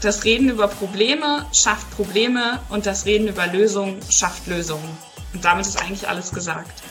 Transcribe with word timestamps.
Das 0.00 0.22
Reden 0.22 0.48
über 0.48 0.68
Probleme 0.68 1.44
schafft 1.52 1.90
Probleme 1.90 2.60
und 2.70 2.86
das 2.86 3.04
Reden 3.04 3.26
über 3.26 3.48
Lösungen 3.48 4.00
schafft 4.08 4.46
Lösungen. 4.46 4.88
Und 5.34 5.44
damit 5.44 5.66
ist 5.66 5.82
eigentlich 5.82 6.06
alles 6.06 6.30
gesagt. 6.30 6.84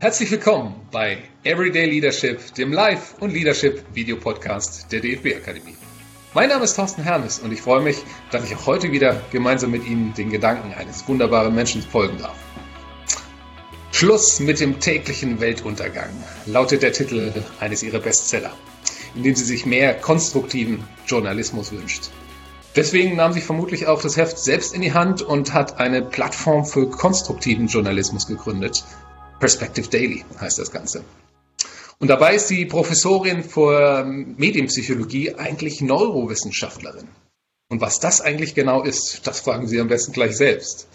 Herzlich 0.00 0.28
willkommen 0.32 0.74
bei 0.90 1.18
Everyday 1.44 1.88
Leadership, 1.88 2.52
dem 2.56 2.72
Live- 2.72 3.14
und 3.20 3.32
Leadership-Video-Podcast 3.32 4.90
der 4.90 4.98
DFB 5.02 5.36
Akademie. 5.36 5.76
Mein 6.34 6.48
Name 6.48 6.64
ist 6.64 6.74
Thorsten 6.74 7.04
Hermes 7.04 7.38
und 7.38 7.52
ich 7.52 7.62
freue 7.62 7.80
mich, 7.80 7.98
dass 8.32 8.44
ich 8.44 8.56
auch 8.56 8.66
heute 8.66 8.90
wieder 8.90 9.22
gemeinsam 9.30 9.70
mit 9.70 9.86
Ihnen 9.86 10.12
den 10.14 10.30
Gedanken 10.30 10.74
eines 10.74 11.06
wunderbaren 11.06 11.54
Menschen 11.54 11.80
folgen 11.80 12.18
darf. 12.18 12.36
Schluss 13.98 14.40
mit 14.40 14.60
dem 14.60 14.78
täglichen 14.78 15.40
Weltuntergang 15.40 16.10
lautet 16.44 16.82
der 16.82 16.92
Titel 16.92 17.32
eines 17.60 17.82
ihrer 17.82 17.98
Bestseller, 17.98 18.52
in 19.14 19.22
dem 19.22 19.34
sie 19.34 19.46
sich 19.46 19.64
mehr 19.64 19.94
konstruktiven 19.94 20.84
Journalismus 21.06 21.72
wünscht. 21.72 22.10
Deswegen 22.76 23.16
nahm 23.16 23.32
sie 23.32 23.40
vermutlich 23.40 23.86
auch 23.86 24.02
das 24.02 24.18
Heft 24.18 24.38
selbst 24.38 24.74
in 24.74 24.82
die 24.82 24.92
Hand 24.92 25.22
und 25.22 25.54
hat 25.54 25.80
eine 25.80 26.02
Plattform 26.02 26.66
für 26.66 26.90
konstruktiven 26.90 27.68
Journalismus 27.68 28.26
gegründet. 28.26 28.84
Perspective 29.40 29.88
Daily 29.88 30.26
heißt 30.38 30.58
das 30.58 30.70
Ganze. 30.70 31.02
Und 31.98 32.08
dabei 32.08 32.34
ist 32.34 32.50
die 32.50 32.66
Professorin 32.66 33.42
für 33.42 34.04
Medienpsychologie 34.04 35.36
eigentlich 35.36 35.80
Neurowissenschaftlerin. 35.80 37.08
Und 37.70 37.80
was 37.80 37.98
das 37.98 38.20
eigentlich 38.20 38.54
genau 38.54 38.82
ist, 38.82 39.26
das 39.26 39.40
fragen 39.40 39.66
Sie 39.66 39.80
am 39.80 39.88
besten 39.88 40.12
gleich 40.12 40.36
selbst. 40.36 40.86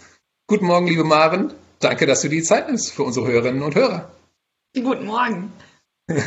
Guten 0.46 0.66
Morgen, 0.66 0.86
liebe 0.86 1.02
Maren. 1.02 1.52
Danke, 1.82 2.06
dass 2.06 2.22
du 2.22 2.28
die 2.28 2.44
Zeit 2.44 2.68
nimmst 2.68 2.92
für 2.92 3.02
unsere 3.02 3.26
Hörerinnen 3.26 3.60
und 3.60 3.74
Hörer. 3.74 4.08
Guten 4.72 5.04
Morgen. 5.04 5.52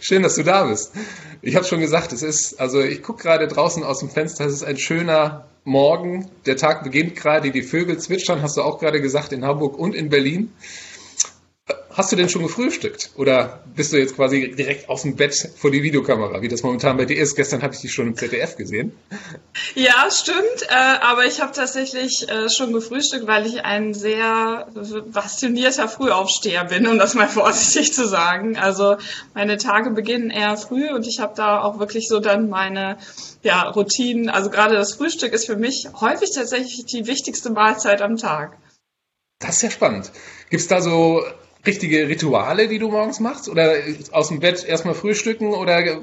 Schön, 0.00 0.24
dass 0.24 0.34
du 0.34 0.42
da 0.42 0.64
bist. 0.64 0.92
Ich 1.40 1.54
habe 1.54 1.64
schon 1.64 1.78
gesagt, 1.78 2.12
es 2.12 2.22
ist, 2.22 2.58
also 2.58 2.80
ich 2.80 3.00
gucke 3.00 3.22
gerade 3.22 3.46
draußen 3.46 3.84
aus 3.84 4.00
dem 4.00 4.10
Fenster, 4.10 4.44
es 4.44 4.54
ist 4.54 4.64
ein 4.64 4.76
schöner 4.76 5.46
Morgen. 5.62 6.28
Der 6.46 6.56
Tag 6.56 6.82
beginnt 6.82 7.14
gerade, 7.14 7.52
die 7.52 7.62
Vögel 7.62 7.98
zwitschern, 7.98 8.42
hast 8.42 8.56
du 8.56 8.62
auch 8.62 8.80
gerade 8.80 9.00
gesagt, 9.00 9.32
in 9.32 9.44
Hamburg 9.44 9.78
und 9.78 9.94
in 9.94 10.08
Berlin. 10.08 10.52
Hast 11.94 12.10
du 12.10 12.16
denn 12.16 12.30
schon 12.30 12.42
gefrühstückt? 12.42 13.10
Oder 13.16 13.62
bist 13.74 13.92
du 13.92 13.98
jetzt 13.98 14.16
quasi 14.16 14.54
direkt 14.54 14.88
aus 14.88 15.02
dem 15.02 15.16
Bett 15.16 15.50
vor 15.56 15.70
die 15.70 15.82
Videokamera, 15.82 16.40
wie 16.40 16.48
das 16.48 16.62
momentan 16.62 16.96
bei 16.96 17.04
dir 17.04 17.18
ist? 17.18 17.36
Gestern 17.36 17.62
habe 17.62 17.74
ich 17.74 17.80
dich 17.80 17.92
schon 17.92 18.06
im 18.06 18.16
ZDF 18.16 18.56
gesehen. 18.56 18.92
Ja, 19.74 20.08
stimmt. 20.10 20.62
Äh, 20.68 20.74
aber 20.74 21.26
ich 21.26 21.40
habe 21.42 21.52
tatsächlich 21.52 22.28
äh, 22.28 22.48
schon 22.48 22.72
gefrühstückt, 22.72 23.26
weil 23.26 23.46
ich 23.46 23.64
ein 23.64 23.92
sehr 23.92 24.68
passionierter 25.12 25.88
Frühaufsteher 25.88 26.64
bin, 26.64 26.86
um 26.86 26.98
das 26.98 27.14
mal 27.14 27.28
vorsichtig 27.28 27.92
zu 27.92 28.08
sagen. 28.08 28.56
Also 28.56 28.96
meine 29.34 29.58
Tage 29.58 29.90
beginnen 29.90 30.30
eher 30.30 30.56
früh 30.56 30.88
und 30.90 31.06
ich 31.06 31.20
habe 31.20 31.34
da 31.36 31.60
auch 31.60 31.78
wirklich 31.78 32.08
so 32.08 32.20
dann 32.20 32.48
meine 32.48 32.96
ja, 33.42 33.68
Routinen. 33.68 34.30
Also 34.30 34.48
gerade 34.48 34.74
das 34.74 34.94
Frühstück 34.94 35.32
ist 35.32 35.46
für 35.46 35.56
mich 35.56 35.88
häufig 36.00 36.30
tatsächlich 36.34 36.86
die 36.86 37.06
wichtigste 37.06 37.50
Mahlzeit 37.50 38.00
am 38.00 38.16
Tag. 38.16 38.56
Das 39.40 39.56
ist 39.56 39.62
ja 39.62 39.70
spannend. 39.70 40.10
Gibt 40.48 40.62
es 40.62 40.68
da 40.68 40.80
so 40.80 41.22
richtige 41.66 42.08
Rituale, 42.08 42.68
die 42.68 42.78
du 42.78 42.90
morgens 42.90 43.20
machst? 43.20 43.48
Oder 43.48 43.74
aus 44.12 44.28
dem 44.28 44.40
Bett 44.40 44.64
erstmal 44.64 44.94
frühstücken? 44.94 45.54
Oder 45.54 46.00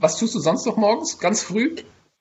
was 0.00 0.18
tust 0.18 0.34
du 0.34 0.40
sonst 0.40 0.66
noch 0.66 0.76
morgens, 0.76 1.18
ganz 1.18 1.42
früh? 1.42 1.76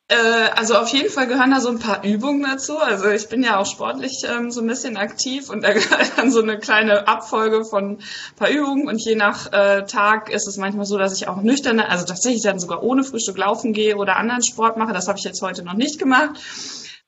Äh, 0.09 0.49
also 0.55 0.75
auf 0.75 0.87
jeden 0.89 1.09
Fall 1.09 1.27
gehören 1.27 1.51
da 1.51 1.61
so 1.61 1.69
ein 1.69 1.77
paar 1.77 2.03
Übungen 2.03 2.41
dazu. 2.41 2.79
Also 2.79 3.09
ich 3.09 3.29
bin 3.29 3.43
ja 3.43 3.59
auch 3.59 3.67
sportlich 3.67 4.25
ähm, 4.27 4.49
so 4.49 4.61
ein 4.61 4.67
bisschen 4.67 4.97
aktiv 4.97 5.49
und 5.49 5.63
da 5.63 5.71
gehört 5.73 6.17
dann 6.17 6.31
so 6.31 6.41
eine 6.41 6.57
kleine 6.57 7.07
Abfolge 7.07 7.63
von 7.63 7.99
paar 8.35 8.49
Übungen 8.49 8.87
und 8.87 8.99
je 8.99 9.15
nach 9.15 9.53
äh, 9.53 9.85
Tag 9.85 10.31
ist 10.31 10.47
es 10.47 10.57
manchmal 10.57 10.85
so, 10.85 10.97
dass 10.97 11.13
ich 11.13 11.27
auch 11.27 11.41
nüchterne, 11.41 11.89
also 11.89 12.05
tatsächlich 12.05 12.41
dann 12.41 12.59
sogar 12.59 12.81
ohne 12.81 13.03
Frühstück 13.03 13.37
laufen 13.37 13.71
gehe 13.71 13.97
oder 13.97 14.15
anderen 14.15 14.43
Sport 14.43 14.77
mache. 14.77 14.93
Das 14.93 15.07
habe 15.07 15.19
ich 15.19 15.25
jetzt 15.25 15.43
heute 15.43 15.63
noch 15.63 15.75
nicht 15.75 15.99
gemacht 15.99 16.39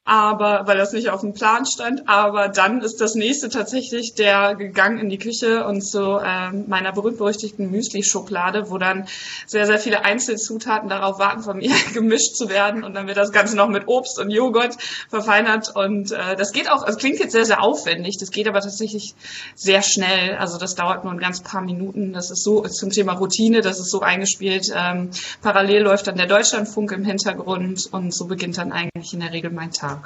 aber 0.03 0.65
weil 0.65 0.77
das 0.77 0.93
nicht 0.93 1.09
auf 1.09 1.21
dem 1.21 1.33
Plan 1.33 1.65
stand. 1.65 2.09
Aber 2.09 2.49
dann 2.49 2.81
ist 2.81 2.99
das 3.01 3.15
nächste 3.15 3.49
tatsächlich 3.49 4.15
der 4.15 4.55
gegangen 4.55 4.97
in 4.97 5.09
die 5.09 5.19
Küche 5.19 5.65
und 5.65 5.81
zu 5.81 6.17
äh, 6.17 6.51
meiner 6.51 6.91
berühmt-berüchtigten 6.91 7.69
Müsli-Schublade, 7.69 8.71
wo 8.71 8.77
dann 8.77 9.07
sehr, 9.45 9.67
sehr 9.67 9.79
viele 9.79 10.03
Einzelzutaten 10.03 10.89
darauf 10.89 11.19
warten, 11.19 11.43
von 11.43 11.57
mir 11.57 11.71
gemischt 11.93 12.35
zu 12.35 12.49
werden. 12.49 12.83
Und 12.83 12.95
dann 12.95 13.07
wird 13.07 13.17
das 13.17 13.31
Ganze 13.31 13.55
noch 13.55 13.69
mit 13.69 13.87
Obst 13.87 14.19
und 14.19 14.31
Joghurt 14.31 14.75
verfeinert. 15.09 15.75
Und 15.75 16.11
äh, 16.11 16.35
das 16.35 16.51
geht 16.51 16.69
auch, 16.69 16.83
also 16.83 16.97
klingt 16.97 17.19
jetzt 17.19 17.33
sehr, 17.33 17.45
sehr 17.45 17.61
aufwendig. 17.61 18.17
Das 18.17 18.31
geht 18.31 18.47
aber 18.47 18.59
tatsächlich 18.59 19.13
sehr 19.55 19.83
schnell. 19.83 20.35
Also 20.37 20.57
das 20.57 20.75
dauert 20.75 21.03
nur 21.03 21.13
ein 21.13 21.19
ganz 21.19 21.41
paar 21.41 21.61
Minuten. 21.61 22.11
Das 22.11 22.31
ist 22.31 22.43
so 22.43 22.61
zum 22.61 22.89
Thema 22.89 23.13
Routine, 23.13 23.61
das 23.61 23.79
ist 23.79 23.91
so 23.91 24.01
eingespielt. 24.01 24.73
Ähm, 24.75 25.11
parallel 25.41 25.83
läuft 25.83 26.07
dann 26.07 26.17
der 26.17 26.27
Deutschlandfunk 26.27 26.91
im 26.91 27.05
Hintergrund 27.05 27.87
und 27.91 28.13
so 28.13 28.25
beginnt 28.25 28.57
dann 28.57 28.71
eigentlich 28.71 29.13
in 29.13 29.19
der 29.19 29.31
Regel 29.31 29.51
mein 29.51 29.71
Tag. 29.71 30.00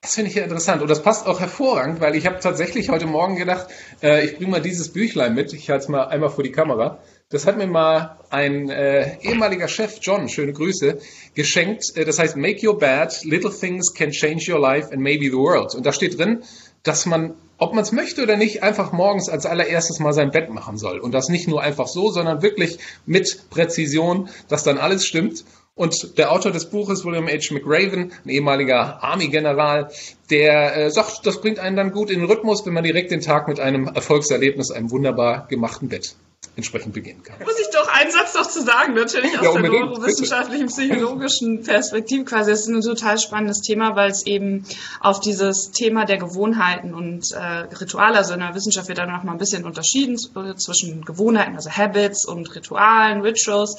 Das 0.00 0.14
finde 0.14 0.30
ich 0.30 0.36
ja 0.36 0.44
interessant 0.44 0.80
und 0.80 0.88
das 0.88 1.02
passt 1.02 1.26
auch 1.26 1.40
hervorragend, 1.40 2.00
weil 2.00 2.14
ich 2.14 2.24
habe 2.24 2.38
tatsächlich 2.38 2.88
heute 2.88 3.06
Morgen 3.06 3.34
gedacht, 3.34 3.66
äh, 4.00 4.24
ich 4.24 4.36
bringe 4.36 4.52
mal 4.52 4.60
dieses 4.60 4.92
Büchlein 4.92 5.34
mit. 5.34 5.52
Ich 5.52 5.68
halte 5.70 5.82
es 5.82 5.88
mal 5.88 6.04
einmal 6.04 6.30
vor 6.30 6.44
die 6.44 6.52
Kamera. 6.52 7.00
Das 7.30 7.46
hat 7.46 7.58
mir 7.58 7.66
mal 7.66 8.16
ein 8.30 8.70
äh, 8.70 9.18
ehemaliger 9.22 9.66
Chef, 9.66 9.98
John, 10.00 10.28
schöne 10.28 10.52
Grüße, 10.52 10.98
geschenkt. 11.34 11.96
Äh, 11.96 12.04
das 12.04 12.20
heißt 12.20 12.36
Make 12.36 12.64
Your 12.64 12.78
Bad, 12.78 13.24
Little 13.24 13.50
Things 13.50 13.92
Can 13.92 14.12
Change 14.12 14.52
Your 14.52 14.60
Life 14.60 14.92
and 14.92 15.02
Maybe 15.02 15.26
the 15.26 15.36
World. 15.36 15.74
Und 15.74 15.84
da 15.84 15.92
steht 15.92 16.16
drin, 16.16 16.44
dass 16.84 17.04
man, 17.04 17.34
ob 17.58 17.74
man 17.74 17.82
es 17.82 17.90
möchte 17.90 18.22
oder 18.22 18.36
nicht, 18.36 18.62
einfach 18.62 18.92
morgens 18.92 19.28
als 19.28 19.46
allererstes 19.46 19.98
mal 19.98 20.12
sein 20.12 20.30
Bett 20.30 20.48
machen 20.48 20.78
soll. 20.78 21.00
Und 21.00 21.12
das 21.12 21.28
nicht 21.28 21.48
nur 21.48 21.60
einfach 21.60 21.88
so, 21.88 22.10
sondern 22.12 22.40
wirklich 22.40 22.78
mit 23.04 23.50
Präzision, 23.50 24.28
dass 24.48 24.62
dann 24.62 24.78
alles 24.78 25.04
stimmt. 25.04 25.44
Und 25.78 26.18
der 26.18 26.32
Autor 26.32 26.50
des 26.50 26.66
Buches, 26.66 27.04
William 27.04 27.28
H. 27.28 27.54
McRaven, 27.54 28.12
ein 28.24 28.28
ehemaliger 28.28 29.02
Army-General, 29.02 29.90
der 30.28 30.76
äh, 30.76 30.90
sagt, 30.90 31.24
das 31.24 31.40
bringt 31.40 31.60
einen 31.60 31.76
dann 31.76 31.92
gut 31.92 32.10
in 32.10 32.18
den 32.18 32.28
Rhythmus, 32.28 32.66
wenn 32.66 32.74
man 32.74 32.82
direkt 32.82 33.12
den 33.12 33.20
Tag 33.20 33.46
mit 33.46 33.60
einem 33.60 33.86
Erfolgserlebnis, 33.86 34.72
einem 34.72 34.90
wunderbar 34.90 35.46
gemachten 35.46 35.88
Bett 35.88 36.16
entsprechend 36.56 36.94
beginnen 36.94 37.22
kann. 37.22 37.36
Muss 37.44 37.60
ich 37.60 37.68
doch 37.70 37.86
einen 37.86 38.10
Satz 38.10 38.34
noch 38.34 38.48
zu 38.48 38.62
sagen, 38.62 38.94
natürlich 38.94 39.38
aus 39.38 39.44
ja, 39.44 39.60
der 39.60 39.70
neurowissenschaftlichen, 39.70 40.66
psychologischen 40.66 41.62
Perspektive 41.62 42.24
quasi. 42.24 42.50
Das 42.50 42.60
ist 42.62 42.68
ein 42.68 42.80
total 42.80 43.16
spannendes 43.20 43.60
Thema, 43.60 43.94
weil 43.94 44.10
es 44.10 44.26
eben 44.26 44.64
auf 44.98 45.20
dieses 45.20 45.70
Thema 45.70 46.04
der 46.04 46.18
Gewohnheiten 46.18 46.92
und 46.92 47.30
äh, 47.30 47.38
Rituale, 47.76 48.16
also 48.16 48.34
in 48.34 48.40
der 48.40 48.56
Wissenschaft 48.56 48.88
wird 48.88 48.98
dann 48.98 49.12
noch 49.12 49.22
mal 49.22 49.32
ein 49.32 49.38
bisschen 49.38 49.64
unterschieden 49.64 50.18
zwischen 50.18 51.04
Gewohnheiten, 51.04 51.54
also 51.54 51.70
Habits 51.70 52.26
und 52.26 52.52
Ritualen, 52.52 53.20
Rituals 53.20 53.76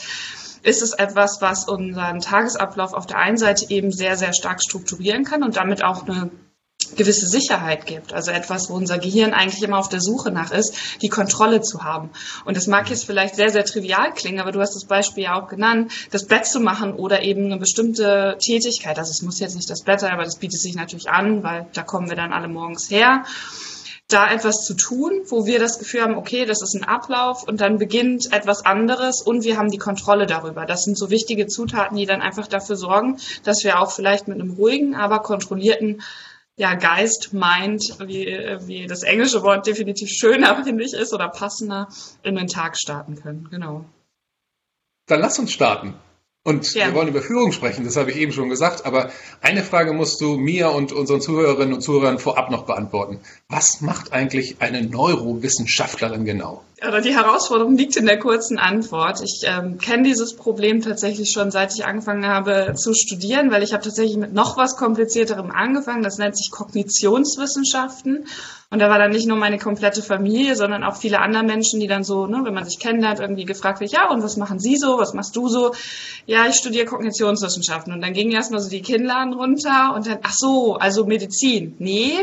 ist 0.63 0.81
es 0.81 0.93
etwas, 0.93 1.41
was 1.41 1.67
unseren 1.67 2.19
Tagesablauf 2.19 2.93
auf 2.93 3.05
der 3.05 3.17
einen 3.17 3.37
Seite 3.37 3.65
eben 3.69 3.91
sehr, 3.91 4.17
sehr 4.17 4.33
stark 4.33 4.61
strukturieren 4.61 5.23
kann 5.23 5.43
und 5.43 5.57
damit 5.57 5.83
auch 5.83 6.07
eine 6.07 6.31
gewisse 6.95 7.27
Sicherheit 7.27 7.85
gibt. 7.85 8.13
Also 8.13 8.31
etwas, 8.31 8.69
wo 8.69 8.73
unser 8.73 8.97
Gehirn 8.97 9.33
eigentlich 9.33 9.61
immer 9.63 9.77
auf 9.77 9.89
der 9.89 10.01
Suche 10.01 10.31
nach 10.31 10.51
ist, 10.51 10.73
die 11.01 11.09
Kontrolle 11.09 11.61
zu 11.61 11.83
haben. 11.83 12.09
Und 12.45 12.57
das 12.57 12.67
mag 12.67 12.89
jetzt 12.89 13.05
vielleicht 13.05 13.35
sehr, 13.35 13.49
sehr 13.49 13.65
trivial 13.65 14.13
klingen, 14.13 14.39
aber 14.39 14.51
du 14.51 14.59
hast 14.59 14.75
das 14.75 14.85
Beispiel 14.85 15.25
ja 15.25 15.39
auch 15.39 15.47
genannt, 15.47 15.91
das 16.11 16.25
Bett 16.25 16.45
zu 16.45 16.59
machen 16.59 16.93
oder 16.93 17.21
eben 17.21 17.45
eine 17.45 17.57
bestimmte 17.57 18.37
Tätigkeit. 18.39 18.97
Also 18.97 19.11
es 19.11 19.21
muss 19.21 19.39
jetzt 19.39 19.55
nicht 19.55 19.69
das 19.69 19.83
Bett 19.83 19.99
sein, 19.99 20.11
aber 20.11 20.23
das 20.23 20.37
bietet 20.37 20.59
sich 20.59 20.75
natürlich 20.75 21.09
an, 21.09 21.43
weil 21.43 21.67
da 21.73 21.83
kommen 21.83 22.09
wir 22.09 22.15
dann 22.15 22.33
alle 22.33 22.47
morgens 22.47 22.89
her 22.89 23.23
da 24.09 24.31
etwas 24.31 24.65
zu 24.65 24.73
tun, 24.73 25.21
wo 25.27 25.45
wir 25.45 25.59
das 25.59 25.77
Gefühl 25.77 26.01
haben, 26.01 26.15
okay, 26.15 26.45
das 26.45 26.63
ist 26.63 26.75
ein 26.75 26.83
Ablauf 26.83 27.43
und 27.43 27.61
dann 27.61 27.77
beginnt 27.77 28.33
etwas 28.33 28.65
anderes 28.65 29.21
und 29.21 29.43
wir 29.43 29.55
haben 29.57 29.69
die 29.69 29.77
Kontrolle 29.77 30.25
darüber. 30.25 30.65
Das 30.65 30.83
sind 30.83 30.97
so 30.97 31.11
wichtige 31.11 31.45
Zutaten, 31.45 31.95
die 31.95 32.07
dann 32.07 32.21
einfach 32.21 32.47
dafür 32.47 32.75
sorgen, 32.75 33.19
dass 33.43 33.63
wir 33.63 33.79
auch 33.79 33.91
vielleicht 33.91 34.27
mit 34.27 34.41
einem 34.41 34.53
ruhigen, 34.53 34.95
aber 34.95 35.19
kontrollierten 35.19 36.01
ja, 36.57 36.73
Geist, 36.73 37.33
Mind, 37.33 37.83
wie, 37.99 38.25
wie 38.65 38.87
das 38.87 39.03
englische 39.03 39.43
Wort 39.43 39.67
definitiv 39.67 40.09
schöner, 40.09 40.61
finde 40.63 40.83
ich, 40.83 40.93
ist 40.93 41.13
oder 41.13 41.29
passender, 41.29 41.87
in 42.23 42.35
den 42.35 42.47
Tag 42.47 42.77
starten 42.77 43.15
können. 43.15 43.47
Genau. 43.51 43.85
Dann 45.05 45.21
lass 45.21 45.37
uns 45.37 45.53
starten. 45.53 45.93
Und 46.43 46.73
ja. 46.73 46.87
wir 46.87 46.93
wollen 46.93 47.09
über 47.09 47.21
Führung 47.21 47.51
sprechen, 47.51 47.83
das 47.83 47.97
habe 47.97 48.11
ich 48.11 48.17
eben 48.17 48.31
schon 48.31 48.47
gesagt, 48.49 48.85
aber 48.85 49.11
eine 49.41 49.61
Frage 49.61 49.91
musst 49.91 50.21
du 50.21 50.37
mir 50.37 50.71
und 50.71 50.93
unseren 50.93 51.19
Zuhörerinnen 51.19 51.73
und 51.73 51.81
Zuhörern 51.81 52.17
vorab 52.17 52.49
noch 52.49 52.63
beantworten. 52.63 53.19
Was 53.49 53.81
macht 53.81 54.13
eigentlich 54.13 54.55
eine 54.59 54.81
Neurowissenschaftlerin 54.81 56.23
genau? 56.23 56.63
Oder 56.87 57.01
die 57.01 57.13
Herausforderung 57.13 57.75
liegt 57.75 57.97
in 57.97 58.05
der 58.05 58.19
kurzen 58.19 58.57
Antwort. 58.57 59.21
Ich 59.21 59.41
ähm, 59.43 59.79
kenne 59.79 60.03
dieses 60.03 60.33
Problem 60.37 60.81
tatsächlich 60.81 61.29
schon, 61.31 61.51
seit 61.51 61.73
ich 61.73 61.85
angefangen 61.85 62.25
habe 62.25 62.73
zu 62.73 62.93
studieren, 62.93 63.51
weil 63.51 63.61
ich 63.61 63.73
habe 63.73 63.83
tatsächlich 63.83 64.15
mit 64.15 64.33
noch 64.33 64.55
was 64.55 64.77
komplizierterem 64.77 65.51
angefangen. 65.51 66.03
Das 66.03 66.17
nennt 66.19 66.37
sich 66.37 66.51
Kognitionswissenschaften. 66.51 68.27
Und 68.71 68.77
da 68.77 68.89
war 68.91 68.99
dann 68.99 69.09
nicht 69.09 69.27
nur 69.27 69.35
meine 69.35 69.57
komplette 69.57 70.03
Familie, 70.03 70.55
sondern 70.55 70.83
auch 70.83 70.95
viele 70.95 71.21
andere 71.21 71.41
Menschen, 71.43 71.79
die 71.79 71.87
dann 71.87 72.03
so, 72.03 72.27
ne, 72.27 72.41
wenn 72.43 72.53
man 72.53 72.65
sich 72.65 72.77
kennenlernt, 72.77 73.19
irgendwie 73.19 73.45
gefragt 73.45 73.79
wird, 73.79 73.91
ja, 73.91 74.11
und 74.11 74.21
was 74.21 74.37
machen 74.37 74.59
Sie 74.59 74.77
so, 74.77 74.99
was 74.99 75.15
machst 75.15 75.35
du 75.35 75.47
so? 75.47 75.73
Ja, 76.27 76.45
ich 76.47 76.55
studiere 76.55 76.85
Kognitionswissenschaften. 76.85 77.91
Und 77.91 78.01
dann 78.01 78.13
gingen 78.13 78.31
erstmal 78.31 78.59
so 78.59 78.69
die 78.69 78.83
Kinnladen 78.83 79.33
runter 79.33 79.95
und 79.95 80.05
dann, 80.05 80.19
ach 80.21 80.33
so, 80.33 80.75
also 80.75 81.05
Medizin. 81.05 81.75
Nee, 81.79 82.13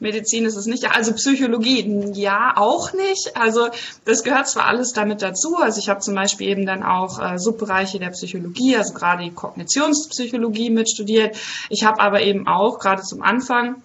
Medizin 0.00 0.44
ist 0.44 0.56
es 0.56 0.66
nicht. 0.66 0.90
Also 0.90 1.12
Psychologie, 1.12 2.10
ja, 2.14 2.54
auch 2.56 2.92
nicht. 2.92 3.36
Also 3.36 3.68
das 4.04 4.24
gehört 4.24 4.48
zwar 4.48 4.66
alles 4.66 4.92
damit 4.92 5.22
dazu, 5.22 5.54
also 5.54 5.78
ich 5.78 5.88
habe 5.88 6.00
zum 6.00 6.16
Beispiel 6.16 6.48
eben 6.48 6.66
dann 6.66 6.82
auch 6.82 7.20
äh, 7.20 7.38
Subbereiche 7.38 8.00
der 8.00 8.10
Psychologie, 8.10 8.76
also 8.76 8.92
gerade 8.92 9.22
die 9.22 9.30
Kognitionspsychologie 9.30 10.70
mitstudiert. 10.70 11.36
Ich 11.70 11.84
habe 11.84 12.00
aber 12.00 12.22
eben 12.22 12.48
auch 12.48 12.80
gerade 12.80 13.02
zum 13.02 13.22
Anfang 13.22 13.82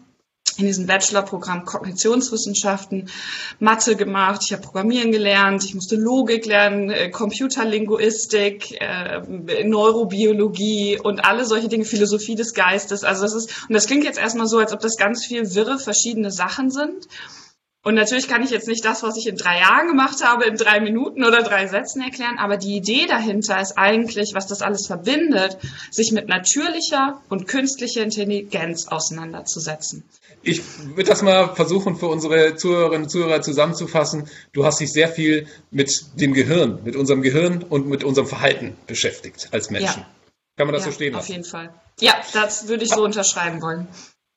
in 0.61 0.67
diesem 0.67 0.85
Bachelorprogramm 0.85 1.65
Kognitionswissenschaften 1.65 3.09
Mathe 3.59 3.95
gemacht, 3.95 4.41
ich 4.45 4.53
habe 4.53 4.61
Programmieren 4.61 5.11
gelernt, 5.11 5.63
ich 5.65 5.75
musste 5.75 5.95
Logik 5.95 6.45
lernen, 6.45 6.89
äh, 6.89 7.09
Computerlinguistik, 7.09 8.79
äh, 8.79 9.63
Neurobiologie 9.63 10.99
und 11.01 11.25
alle 11.25 11.45
solche 11.45 11.67
Dinge, 11.67 11.85
Philosophie 11.85 12.35
des 12.35 12.53
Geistes. 12.53 13.03
Also 13.03 13.23
das 13.23 13.33
ist, 13.33 13.67
und 13.67 13.73
das 13.73 13.87
klingt 13.87 14.05
jetzt 14.05 14.19
erstmal 14.19 14.47
so, 14.47 14.57
als 14.59 14.73
ob 14.73 14.79
das 14.79 14.97
ganz 14.97 15.25
viel 15.25 15.53
wirre 15.53 15.79
verschiedene 15.79 16.31
Sachen 16.31 16.71
sind. 16.71 17.07
Und 17.83 17.95
natürlich 17.95 18.27
kann 18.27 18.43
ich 18.43 18.51
jetzt 18.51 18.67
nicht 18.67 18.85
das, 18.85 19.01
was 19.01 19.17
ich 19.17 19.25
in 19.25 19.37
drei 19.37 19.59
Jahren 19.59 19.87
gemacht 19.87 20.23
habe, 20.23 20.45
in 20.45 20.55
drei 20.55 20.79
Minuten 20.79 21.23
oder 21.23 21.41
drei 21.41 21.65
Sätzen 21.65 22.01
erklären, 22.01 22.37
aber 22.37 22.57
die 22.57 22.75
Idee 22.75 23.07
dahinter 23.07 23.59
ist 23.59 23.75
eigentlich, 23.75 24.35
was 24.35 24.45
das 24.45 24.61
alles 24.61 24.85
verbindet, 24.85 25.57
sich 25.89 26.11
mit 26.11 26.27
natürlicher 26.27 27.19
und 27.29 27.47
künstlicher 27.47 28.03
Intelligenz 28.03 28.87
auseinanderzusetzen. 28.87 30.03
Ich 30.43 30.61
würde 30.95 31.09
das 31.09 31.21
mal 31.21 31.55
versuchen 31.55 31.95
für 31.95 32.07
unsere 32.07 32.55
Zuhörerinnen 32.55 33.03
und 33.03 33.09
Zuhörer 33.09 33.41
zusammenzufassen. 33.41 34.27
Du 34.53 34.65
hast 34.65 34.79
dich 34.79 34.91
sehr 34.91 35.07
viel 35.07 35.47
mit 35.69 35.91
dem 36.15 36.33
Gehirn, 36.33 36.79
mit 36.83 36.95
unserem 36.95 37.21
Gehirn 37.21 37.63
und 37.63 37.87
mit 37.87 38.03
unserem 38.03 38.27
Verhalten 38.27 38.75
beschäftigt 38.87 39.49
als 39.51 39.69
Menschen. 39.69 40.01
Ja. 40.01 40.09
Kann 40.57 40.67
man 40.67 40.73
das 40.73 40.85
ja, 40.85 40.91
so 40.91 40.95
stehen 40.95 41.13
lassen? 41.13 41.23
Auf 41.23 41.29
jeden 41.29 41.43
Fall. 41.43 41.73
Ja, 41.99 42.15
das 42.33 42.67
würde 42.67 42.83
ich 42.83 42.89
so 42.91 43.03
unterschreiben 43.03 43.61
wollen. 43.61 43.87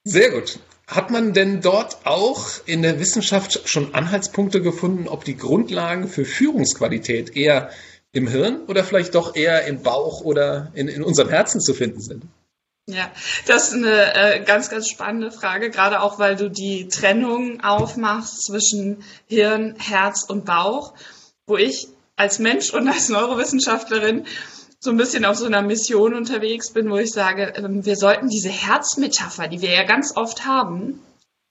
Sehr 0.03 0.29
gut. 0.29 0.59
Hat 0.87 1.09
man 1.09 1.33
denn 1.33 1.61
dort 1.61 2.05
auch 2.05 2.47
in 2.67 2.83
der 2.83 2.99
Wissenschaft 2.99 3.67
schon 3.67 3.95
Anhaltspunkte 3.95 4.61
gefunden, 4.61 5.07
ob 5.07 5.25
die 5.25 5.35
Grundlagen 5.35 6.07
für 6.07 6.25
Führungsqualität 6.25 7.35
eher 7.35 7.71
im 8.11 8.27
Hirn 8.27 8.61
oder 8.67 8.83
vielleicht 8.83 9.15
doch 9.15 9.35
eher 9.35 9.65
im 9.65 9.81
Bauch 9.81 10.21
oder 10.21 10.71
in, 10.75 10.87
in 10.87 11.01
unserem 11.01 11.29
Herzen 11.29 11.59
zu 11.59 11.73
finden 11.73 12.01
sind? 12.01 12.23
Ja, 12.87 13.09
das 13.47 13.69
ist 13.69 13.73
eine 13.73 14.13
äh, 14.13 14.43
ganz, 14.43 14.69
ganz 14.69 14.87
spannende 14.87 15.31
Frage, 15.31 15.71
gerade 15.71 16.01
auch, 16.01 16.19
weil 16.19 16.35
du 16.35 16.51
die 16.51 16.87
Trennung 16.87 17.61
aufmachst 17.63 18.45
zwischen 18.45 19.03
Hirn, 19.25 19.75
Herz 19.79 20.23
und 20.23 20.45
Bauch, 20.45 20.93
wo 21.47 21.57
ich 21.57 21.87
als 22.15 22.37
Mensch 22.37 22.71
und 22.73 22.87
als 22.87 23.09
Neurowissenschaftlerin 23.09 24.27
so 24.79 24.91
ein 24.91 24.97
bisschen 24.97 25.25
auf 25.25 25.35
so 25.35 25.45
einer 25.45 25.63
Mission 25.63 26.13
unterwegs 26.13 26.71
bin, 26.73 26.91
wo 26.91 26.97
ich 26.97 27.11
sage, 27.11 27.53
ähm, 27.55 27.83
wir 27.85 27.95
sollten 27.95 28.29
diese 28.29 28.49
Herzmetapher, 28.49 29.47
die 29.47 29.61
wir 29.61 29.71
ja 29.71 29.83
ganz 29.83 30.15
oft 30.15 30.45
haben, 30.45 31.01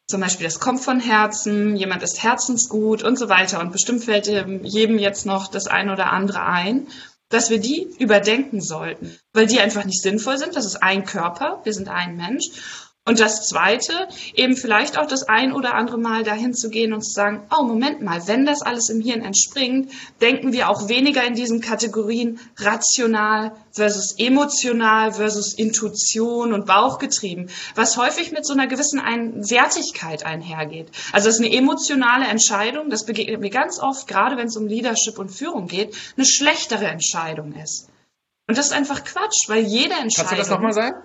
zum 0.06 0.20
Beispiel, 0.20 0.44
das 0.44 0.60
kommt 0.60 0.80
von 0.80 1.00
Herzen, 1.00 1.76
jemand 1.76 2.02
ist 2.02 2.22
herzensgut 2.22 3.02
und 3.02 3.18
so 3.18 3.30
weiter. 3.30 3.60
Und 3.60 3.72
bestimmt 3.72 4.04
fällt 4.04 4.26
jedem 4.26 4.98
jetzt 4.98 5.24
noch 5.24 5.48
das 5.48 5.66
eine 5.66 5.92
oder 5.94 6.12
andere 6.12 6.44
ein, 6.44 6.88
dass 7.34 7.50
wir 7.50 7.58
die 7.58 7.88
überdenken 7.98 8.60
sollten, 8.60 9.18
weil 9.32 9.46
die 9.46 9.58
einfach 9.58 9.84
nicht 9.84 10.00
sinnvoll 10.00 10.38
sind. 10.38 10.54
Das 10.54 10.64
ist 10.64 10.82
ein 10.82 11.04
Körper, 11.04 11.60
wir 11.64 11.72
sind 11.72 11.88
ein 11.88 12.16
Mensch. 12.16 12.44
Und 13.06 13.20
das 13.20 13.46
Zweite, 13.46 14.08
eben 14.34 14.56
vielleicht 14.56 14.96
auch 14.96 15.06
das 15.06 15.24
ein 15.24 15.52
oder 15.52 15.74
andere 15.74 15.98
Mal 15.98 16.24
dahin 16.24 16.54
zu 16.54 16.70
gehen 16.70 16.94
und 16.94 17.02
zu 17.02 17.12
sagen, 17.12 17.46
oh, 17.54 17.62
Moment 17.62 18.00
mal, 18.00 18.26
wenn 18.28 18.46
das 18.46 18.62
alles 18.62 18.88
im 18.88 19.02
Hirn 19.02 19.20
entspringt, 19.20 19.92
denken 20.22 20.54
wir 20.54 20.70
auch 20.70 20.88
weniger 20.88 21.22
in 21.22 21.34
diesen 21.34 21.60
Kategorien 21.60 22.40
rational 22.56 23.52
versus 23.72 24.14
emotional 24.16 25.12
versus 25.12 25.52
Intuition 25.52 26.54
und 26.54 26.64
Bauchgetrieben, 26.64 27.50
was 27.74 27.98
häufig 27.98 28.32
mit 28.32 28.46
so 28.46 28.54
einer 28.54 28.68
gewissen 28.68 29.00
ein 29.00 29.50
Wertigkeit 29.50 30.24
einhergeht. 30.24 30.90
Also 31.12 31.28
das 31.28 31.38
ist 31.38 31.44
eine 31.44 31.54
emotionale 31.54 32.26
Entscheidung, 32.26 32.88
das 32.88 33.04
begegnet 33.04 33.38
mir 33.38 33.50
ganz 33.50 33.80
oft, 33.80 34.08
gerade 34.08 34.38
wenn 34.38 34.46
es 34.46 34.56
um 34.56 34.66
Leadership 34.66 35.18
und 35.18 35.28
Führung 35.28 35.66
geht, 35.66 35.94
eine 36.16 36.24
schlechtere 36.24 36.86
Entscheidung 36.86 37.52
ist. 37.52 37.90
Und 38.48 38.56
das 38.56 38.66
ist 38.66 38.72
einfach 38.72 39.04
Quatsch, 39.04 39.46
weil 39.48 39.64
jede 39.64 39.92
Entscheidung. 39.92 40.28
Kannst 40.28 40.32
du 40.32 40.36
das 40.36 40.48
nochmal 40.48 40.72
sagen? 40.72 40.96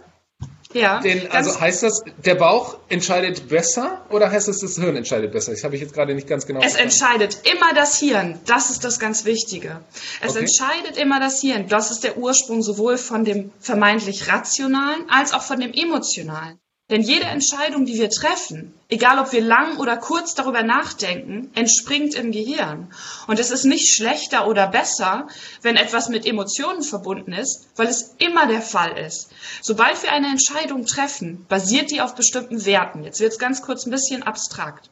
Ja. 0.73 0.99
Den, 0.99 1.31
also 1.31 1.59
heißt 1.59 1.81
das, 1.81 2.03
der 2.23 2.35
Bauch 2.35 2.77
entscheidet 2.89 3.49
besser 3.49 4.05
oder 4.11 4.29
heißt 4.31 4.47
es, 4.49 4.59
das 4.59 4.75
Hirn 4.75 4.95
entscheidet 4.95 5.31
besser? 5.31 5.51
Das 5.51 5.63
habe 5.63 5.75
ich 5.75 5.81
jetzt 5.81 5.93
gerade 5.93 6.13
nicht 6.13 6.27
ganz 6.27 6.45
genau 6.45 6.59
Es 6.61 6.75
verstanden. 6.75 7.23
entscheidet 7.23 7.51
immer 7.51 7.73
das 7.73 7.97
Hirn. 7.97 8.39
Das 8.45 8.69
ist 8.69 8.83
das 8.83 8.99
ganz 8.99 9.25
Wichtige. 9.25 9.81
Es 10.21 10.31
okay. 10.31 10.41
entscheidet 10.41 10.97
immer 10.97 11.19
das 11.19 11.41
Hirn. 11.41 11.67
Das 11.67 11.89
ist 11.89 12.03
der 12.03 12.17
Ursprung 12.17 12.61
sowohl 12.61 12.97
von 12.99 13.25
dem 13.25 13.51
vermeintlich 13.59 14.31
rationalen 14.31 15.09
als 15.09 15.33
auch 15.33 15.41
von 15.41 15.59
dem 15.59 15.73
emotionalen. 15.73 16.59
Denn 16.89 17.03
jede 17.03 17.25
Entscheidung, 17.25 17.85
die 17.85 17.99
wir 17.99 18.09
treffen, 18.09 18.73
egal 18.89 19.19
ob 19.19 19.31
wir 19.31 19.41
lang 19.41 19.77
oder 19.77 19.95
kurz 19.97 20.33
darüber 20.33 20.63
nachdenken, 20.63 21.51
entspringt 21.53 22.15
im 22.15 22.31
Gehirn. 22.31 22.91
Und 23.27 23.39
es 23.39 23.51
ist 23.51 23.65
nicht 23.65 23.93
schlechter 23.93 24.47
oder 24.47 24.65
besser, 24.67 25.27
wenn 25.61 25.75
etwas 25.75 26.09
mit 26.09 26.25
Emotionen 26.25 26.81
verbunden 26.81 27.33
ist, 27.33 27.67
weil 27.75 27.87
es 27.87 28.15
immer 28.17 28.47
der 28.47 28.63
Fall 28.63 28.97
ist. 28.97 29.29
Sobald 29.61 30.01
wir 30.01 30.11
eine 30.11 30.27
Entscheidung 30.27 30.85
treffen, 30.85 31.45
basiert 31.47 31.91
die 31.91 32.01
auf 32.01 32.15
bestimmten 32.15 32.65
Werten. 32.65 33.03
Jetzt 33.03 33.19
wird 33.19 33.33
es 33.33 33.39
ganz 33.39 33.61
kurz 33.61 33.85
ein 33.85 33.91
bisschen 33.91 34.23
abstrakt. 34.23 34.89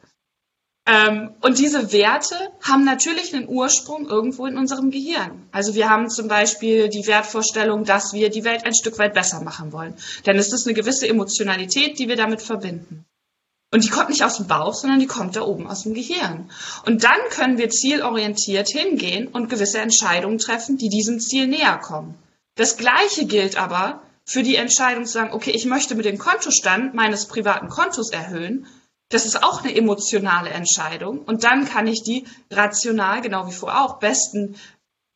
Ähm, 0.88 1.34
und 1.42 1.58
diese 1.58 1.92
Werte 1.92 2.34
haben 2.62 2.84
natürlich 2.84 3.34
einen 3.34 3.46
Ursprung 3.46 4.08
irgendwo 4.08 4.46
in 4.46 4.56
unserem 4.56 4.90
Gehirn. 4.90 5.46
Also 5.52 5.74
wir 5.74 5.90
haben 5.90 6.08
zum 6.08 6.28
Beispiel 6.28 6.88
die 6.88 7.06
Wertvorstellung, 7.06 7.84
dass 7.84 8.14
wir 8.14 8.30
die 8.30 8.44
Welt 8.44 8.64
ein 8.64 8.74
Stück 8.74 8.98
weit 8.98 9.12
besser 9.12 9.42
machen 9.42 9.72
wollen. 9.72 9.94
Dann 10.24 10.36
ist 10.36 10.54
es 10.54 10.66
eine 10.66 10.74
gewisse 10.74 11.06
Emotionalität, 11.06 11.98
die 11.98 12.08
wir 12.08 12.16
damit 12.16 12.40
verbinden. 12.40 13.04
Und 13.70 13.84
die 13.84 13.90
kommt 13.90 14.08
nicht 14.08 14.24
aus 14.24 14.38
dem 14.38 14.46
Bauch, 14.46 14.72
sondern 14.72 14.98
die 14.98 15.06
kommt 15.06 15.36
da 15.36 15.42
oben 15.42 15.66
aus 15.66 15.82
dem 15.82 15.92
Gehirn. 15.92 16.50
Und 16.86 17.04
dann 17.04 17.18
können 17.28 17.58
wir 17.58 17.68
zielorientiert 17.68 18.70
hingehen 18.70 19.28
und 19.28 19.50
gewisse 19.50 19.80
Entscheidungen 19.80 20.38
treffen, 20.38 20.78
die 20.78 20.88
diesem 20.88 21.20
Ziel 21.20 21.48
näher 21.48 21.76
kommen. 21.76 22.14
Das 22.54 22.78
Gleiche 22.78 23.26
gilt 23.26 23.60
aber 23.60 24.00
für 24.24 24.42
die 24.42 24.56
Entscheidung 24.56 25.04
zu 25.04 25.12
sagen, 25.12 25.34
okay, 25.34 25.50
ich 25.50 25.66
möchte 25.66 25.94
mit 25.96 26.06
dem 26.06 26.16
Kontostand 26.16 26.94
meines 26.94 27.26
privaten 27.26 27.68
Kontos 27.68 28.10
erhöhen 28.10 28.66
das 29.08 29.24
ist 29.24 29.42
auch 29.42 29.62
eine 29.62 29.74
emotionale 29.74 30.50
Entscheidung. 30.50 31.20
Und 31.20 31.44
dann 31.44 31.66
kann 31.66 31.86
ich 31.86 32.02
die 32.02 32.26
rational, 32.50 33.20
genau 33.20 33.46
wie 33.48 33.52
vorher 33.52 33.84
auch, 33.84 33.98
besten 33.98 34.56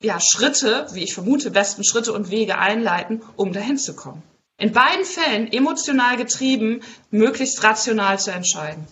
ja, 0.02 0.18
Schritte, 0.20 0.86
wie 0.92 1.04
ich 1.04 1.14
vermute, 1.14 1.50
besten 1.50 1.84
Schritte 1.84 2.12
und 2.12 2.30
Wege 2.30 2.58
einleiten, 2.58 3.22
um 3.36 3.52
dahin 3.52 3.78
zu 3.78 3.94
kommen. 3.94 4.22
In 4.58 4.72
beiden 4.72 5.04
Fällen 5.04 5.52
emotional 5.52 6.16
getrieben, 6.16 6.82
möglichst 7.10 7.62
rational 7.62 8.18
zu 8.18 8.32
entscheiden. 8.32 8.86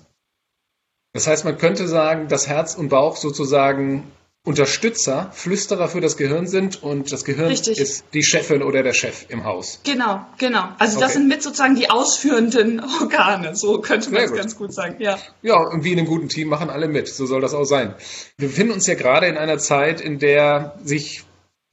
Das 1.12 1.26
heißt, 1.26 1.44
man 1.44 1.58
könnte 1.58 1.88
sagen, 1.88 2.28
dass 2.28 2.46
Herz 2.46 2.74
und 2.74 2.88
Bauch 2.88 3.16
sozusagen 3.16 4.10
Unterstützer, 4.42 5.30
Flüsterer 5.32 5.88
für 5.88 6.00
das 6.00 6.16
Gehirn 6.16 6.46
sind 6.46 6.82
und 6.82 7.12
das 7.12 7.26
Gehirn 7.26 7.48
Richtig. 7.48 7.78
ist 7.78 8.04
die 8.14 8.22
Chefin 8.22 8.62
oder 8.62 8.82
der 8.82 8.94
Chef 8.94 9.26
im 9.28 9.44
Haus. 9.44 9.80
Genau, 9.84 10.24
genau. 10.38 10.66
Also 10.78 10.96
okay. 10.96 11.04
das 11.04 11.12
sind 11.12 11.28
mit 11.28 11.42
sozusagen 11.42 11.74
die 11.74 11.90
ausführenden 11.90 12.80
Organe, 13.00 13.54
so 13.54 13.82
könnte 13.82 14.10
man 14.10 14.22
es 14.22 14.32
ganz 14.32 14.56
gut 14.56 14.72
sagen. 14.72 14.96
Ja. 14.98 15.18
ja, 15.42 15.58
und 15.58 15.84
wie 15.84 15.92
in 15.92 15.98
einem 15.98 16.08
guten 16.08 16.30
Team 16.30 16.48
machen 16.48 16.70
alle 16.70 16.88
mit, 16.88 17.08
so 17.08 17.26
soll 17.26 17.42
das 17.42 17.52
auch 17.52 17.64
sein. 17.64 17.94
Wir 18.38 18.48
befinden 18.48 18.72
uns 18.72 18.86
ja 18.86 18.94
gerade 18.94 19.26
in 19.26 19.36
einer 19.36 19.58
Zeit, 19.58 20.00
in 20.00 20.18
der 20.18 20.78
sich 20.82 21.24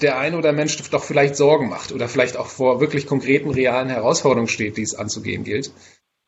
der 0.02 0.20
ein 0.20 0.36
oder 0.36 0.52
Mensch 0.52 0.78
doch 0.90 1.04
vielleicht 1.04 1.38
Sorgen 1.38 1.70
macht 1.70 1.94
oder 1.94 2.10
vielleicht 2.10 2.38
auch 2.38 2.48
vor 2.48 2.82
wirklich 2.82 3.08
konkreten, 3.08 3.50
realen 3.50 3.90
Herausforderungen 3.90 4.50
steht, 4.50 4.78
die 4.78 4.84
es 4.84 4.94
anzugehen 4.94 5.44
gilt. 5.44 5.72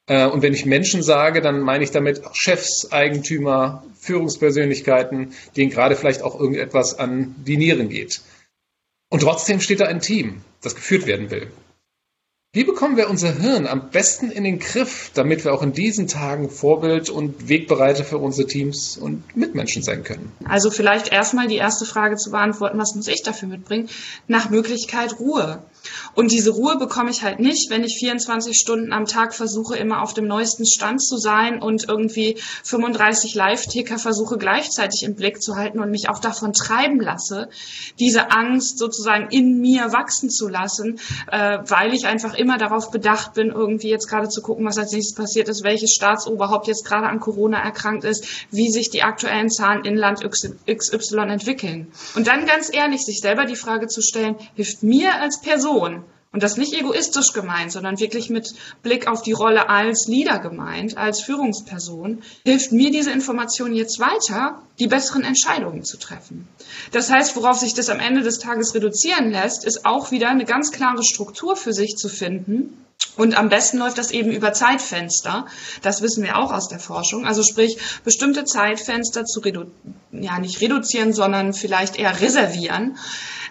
Äh, 0.10 0.25
und 0.25 0.42
wenn 0.42 0.54
ich 0.54 0.66
Menschen 0.66 1.01
sage, 1.04 1.39
dann 1.39 1.62
meine 1.62 1.86
ich 1.86 1.92
damit 1.92 2.22
Chefs, 2.34 2.92
Eigentümer, 2.92 3.84
Führungspersönlichkeiten, 3.98 5.34
denen 5.56 5.70
gerade 5.70 5.96
vielleicht 5.96 6.24
auch 6.24 6.38
irgendetwas 6.38 7.00
an 7.00 7.36
die 7.46 7.58
Nieren 7.58 7.88
geht. 7.88 8.22
Und 9.10 9.22
trotzdem 9.22 9.62
steht 9.62 9.80
da 9.80 9.86
ein 9.86 10.01
Team, 10.01 10.42
das 10.62 10.75
geführt 10.75 11.06
werden 11.06 11.32
will. 11.32 11.51
Wie 12.51 12.63
bekommen 12.63 12.98
wir 12.98 13.12
unser 13.12 13.32
Hirn 13.32 13.68
am 13.68 13.91
besten 13.91 14.32
in 14.32 14.44
den 14.44 14.58
Griff, 14.58 15.12
damit 15.13 15.46
wir 15.46 15.53
auch 15.53 15.62
in 15.62 15.72
diesen 15.72 16.08
Tagen 16.08 16.50
Vorbild 16.50 17.12
und 17.12 17.48
Wegbereiter 17.48 18.03
für 18.03 18.18
unsere 18.18 18.48
Teams 18.48 18.98
und 18.98 19.38
Mitmenschen 19.38 19.84
sein 19.84 20.03
können? 20.03 20.32
Also 20.46 20.72
vielleicht 20.72 21.12
erstmal 21.12 21.48
die 21.48 21.58
erste 21.58 21.86
Frage 21.86 22.15
zu 22.15 22.32
beantworten, 22.32 22.79
was 22.79 22.96
muss 22.96 23.08
ich 23.08 23.22
dafür 23.22 23.50
mitbringen? 23.50 23.88
Nach 24.27 24.50
Möglichkeit 24.50 25.20
Ruhe. 25.20 25.62
Und 26.15 26.32
diese 26.32 26.50
Ruhe 26.50 26.77
bekomme 26.77 27.12
ich 27.12 27.22
halt 27.22 27.39
nicht, 27.39 27.70
wenn 27.70 27.84
ich 27.84 27.98
24 28.00 28.58
Stunden 28.58 28.94
am 28.94 29.06
Tag 29.06 29.36
versuche, 29.36 29.77
immer 29.77 30.01
auf 30.01 30.15
dem 30.15 30.25
neuesten 30.25 30.65
Stand 30.65 31.03
zu 31.03 31.18
sein 31.18 31.62
und 31.62 31.88
irgendwie 31.88 32.36
35 32.63 33.36
Live-Ticker 33.36 34.00
versuche 34.00 34.39
gleichzeitig 34.39 35.03
im 35.03 35.15
Blick 35.15 35.41
zu 35.41 35.56
halten 35.56 35.79
und 35.79 35.91
mich 35.91 36.10
auch 36.10 36.20
davon 36.20 36.53
treiben 36.53 37.00
lasse, 37.00 37.50
diese 38.00 38.32
Angst 38.32 38.79
sozusagen 38.79 39.29
in 39.29 39.60
mir 39.60 39.94
wachsen 39.94 40.32
zu 40.32 40.48
lassen, 40.48 41.00
äh, 41.32 41.60
weil 41.68 41.94
ich 41.94 42.08
einfach 42.08 42.38
immer 42.39 42.58
darauf 42.58 42.91
bedacht 42.91 43.34
bin, 43.34 43.50
irgendwie 43.50 43.89
jetzt 43.89 44.08
gerade 44.08 44.29
zu 44.29 44.41
gucken, 44.41 44.65
was 44.65 44.77
als 44.77 44.91
nächstes 44.91 45.15
passiert 45.15 45.50
ist, 45.50 45.63
welches 45.63 45.93
Staatsoberhaupt 45.93 46.67
jetzt 46.67 46.86
gerade 46.86 47.08
an 47.08 47.19
Corona 47.19 47.60
erkrankt 47.60 48.03
ist, 48.03 48.25
wie 48.51 48.69
sich 48.69 48.89
die 48.89 49.03
aktuellen 49.03 49.50
Zahlen 49.50 49.86
in 49.86 49.96
Land 49.96 50.22
XY 50.22 51.17
entwickeln. 51.29 51.91
Und 52.15 52.27
dann 52.27 52.46
ganz 52.46 52.74
ehrlich, 52.74 53.05
sich 53.05 53.19
selber 53.19 53.46
die 53.46 53.55
Frage 53.55 53.88
zu 53.88 54.01
stellen, 54.01 54.36
hilft 54.55 54.84
mir 54.84 55.15
als 55.22 55.41
Person, 55.41 56.03
und 56.31 56.43
das 56.43 56.57
nicht 56.57 56.74
egoistisch 56.74 57.33
gemeint, 57.33 57.71
sondern 57.71 58.00
wirklich 58.00 58.29
mit 58.29 58.53
Blick 58.83 59.07
auf 59.07 59.24
die 59.24 59.31
Rolle 59.31 59.67
als 59.67 60.07
Leader 60.07 60.39
gemeint, 60.39 60.98
als 60.98 61.21
Führungsperson, 61.21 62.21
hilft 62.45 62.71
mir 62.71 62.91
diese 62.91 63.12
Information 63.12 63.74
jetzt 63.74 64.00
weiter, 64.00 64.62
die 64.77 64.88
besseren 64.88 65.24
Entscheidungen 65.24 65.83
zu 65.83 65.98
treffen. 65.98 66.48
Das 66.91 67.09
heißt, 67.09 67.36
worauf 67.36 67.57
sich 67.57 67.74
das 67.74 67.89
am 67.89 68.00
Ende 68.00 68.21
des 68.21 68.38
Tages 68.38 68.75
reduzieren 68.75 69.31
lässt, 69.31 69.65
ist 69.65 69.86
auch 69.86 70.12
wieder 70.12 70.29
eine 70.29 70.45
ganz 70.45 70.71
klare 70.71 71.03
Struktur 71.03 71.55
für 71.55 71.74
sich 71.74 71.95
zu 71.95 72.09
finden, 72.09 72.86
und 73.15 73.38
am 73.38 73.50
besten 73.50 73.77
läuft 73.79 73.98
das 73.98 74.12
eben 74.12 74.31
über 74.31 74.53
Zeitfenster. 74.53 75.45
Das 75.81 76.01
wissen 76.01 76.24
wir 76.24 76.38
auch 76.38 76.53
aus 76.53 76.67
der 76.67 76.79
Forschung. 76.79 77.25
Also 77.25 77.43
sprich, 77.43 77.77
bestimmte 78.03 78.45
Zeitfenster 78.45 79.25
zu 79.25 79.39
redu 79.41 79.65
ja, 80.12 80.39
nicht 80.39 80.62
reduzieren, 80.62 81.13
sondern 81.13 81.53
vielleicht 81.53 81.98
eher 81.98 82.21
reservieren, 82.21 82.98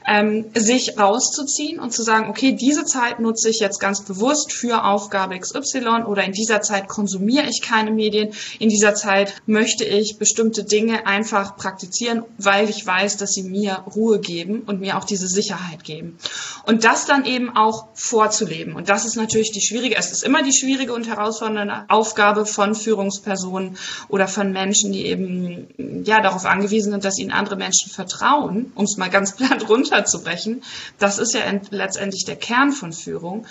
ähm, 0.08 0.46
sich 0.54 0.98
rauszuziehen 0.98 1.78
und 1.78 1.92
zu 1.92 2.02
sagen, 2.02 2.30
okay, 2.30 2.52
diese 2.52 2.84
Zeit 2.84 3.20
nutze 3.20 3.50
ich 3.50 3.60
jetzt 3.60 3.78
ganz 3.78 4.00
bewusst 4.00 4.52
für 4.52 4.84
Aufgabe 4.84 5.38
XY 5.38 6.04
oder 6.06 6.24
in 6.24 6.32
dieser 6.32 6.62
Zeit 6.62 6.88
konsumiere 6.88 7.46
ich 7.46 7.60
keine 7.60 7.90
Medien, 7.90 8.30
in 8.58 8.70
dieser 8.70 8.94
Zeit 8.94 9.34
möchte 9.46 9.84
ich 9.84 10.16
bestimmte 10.18 10.64
Dinge 10.64 11.06
einfach 11.06 11.56
praktizieren, 11.56 12.24
weil 12.38 12.70
ich 12.70 12.86
weiß, 12.86 13.18
dass 13.18 13.32
sie 13.32 13.42
mir 13.42 13.84
Ruhe 13.94 14.18
geben 14.18 14.62
und 14.66 14.80
mir 14.80 14.96
auch 14.96 15.04
diese 15.04 15.28
Sicherheit 15.28 15.84
geben. 15.84 16.18
Und 16.64 16.84
das 16.84 17.04
dann 17.04 17.26
eben 17.26 17.54
auch 17.54 17.88
vorzuleben. 17.94 18.74
Und 18.74 18.88
das 18.88 19.04
ist 19.04 19.16
natürlich 19.16 19.52
die 19.52 19.60
schwierige, 19.60 19.96
es 19.96 20.10
ist 20.10 20.24
immer 20.24 20.42
die 20.42 20.56
schwierige 20.56 20.94
und 20.94 21.06
herausfordernde 21.06 21.84
Aufgabe 21.88 22.46
von 22.46 22.74
Führungspersonen 22.74 23.76
oder 24.08 24.26
von 24.26 24.52
Menschen, 24.52 24.92
die 24.92 25.04
eben 25.04 26.04
ja 26.04 26.22
darauf 26.22 26.46
angewiesen 26.46 26.92
sind, 26.92 27.04
dass 27.04 27.18
ihnen 27.18 27.30
andere 27.30 27.56
Menschen 27.56 27.90
vertrauen, 27.90 28.72
um 28.74 28.84
es 28.84 28.96
mal 28.96 29.10
ganz 29.10 29.32
platt 29.36 29.68
runter 29.68 29.97
runterzubrechen, 29.98 30.62
das 30.98 31.18
ist 31.18 31.34
ja 31.34 31.40
letztendlich 31.70 32.24
der 32.24 32.36
Kern 32.36 32.72
von 32.72 32.92
Führung, 32.92 33.46